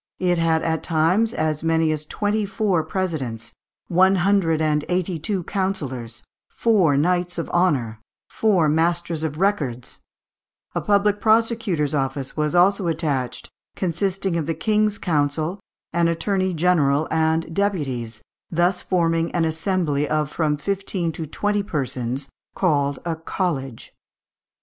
312 0.17 0.55
to 0.55 0.65
314). 0.65 0.67
It 0.67 0.67
had 0.67 0.73
at 0.73 0.83
times 0.83 1.33
as 1.35 1.63
many 1.63 1.91
as 1.91 2.05
twenty 2.07 2.43
four 2.43 2.83
presidents, 2.83 3.53
one 3.87 4.15
hundred 4.15 4.59
and 4.59 4.83
eighty 4.89 5.19
two 5.19 5.43
councillors, 5.43 6.23
four 6.49 6.97
knights 6.97 7.37
of 7.37 7.47
honour, 7.51 8.01
four 8.27 8.67
masters 8.67 9.23
of 9.23 9.37
records; 9.37 9.99
a 10.73 10.81
public 10.81 11.21
prosecutor's 11.21 11.93
office 11.93 12.35
was 12.35 12.55
also 12.55 12.87
attached, 12.87 13.51
consisting 13.75 14.35
of 14.37 14.47
the 14.47 14.55
king's 14.55 14.97
counsel, 14.97 15.59
an 15.93 16.07
attorney 16.07 16.55
general 16.55 17.07
and 17.11 17.53
deputies, 17.55 18.23
thus 18.49 18.81
forming 18.81 19.31
an 19.35 19.45
assembly 19.45 20.09
of 20.09 20.31
from 20.31 20.57
fifteen 20.57 21.11
to 21.11 21.27
twenty 21.27 21.61
persons, 21.61 22.27
called 22.55 22.97
a 23.05 23.15
college. 23.15 23.93